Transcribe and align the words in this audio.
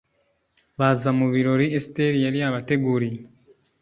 baza 0.79 1.09
mu 1.19 1.27
birori 1.33 1.67
Esiteri 1.77 2.17
yari 2.25 2.37
yabateguriye 2.43 3.19